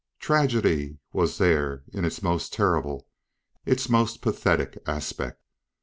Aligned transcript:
Tragedy 0.19 0.97
was 1.13 1.37
there 1.37 1.83
in 1.93 2.05
its 2.05 2.23
most 2.23 2.51
terrible, 2.51 3.05
its 3.67 3.87
most 3.87 4.19
pathetic, 4.23 4.81
aspect. 4.87 5.39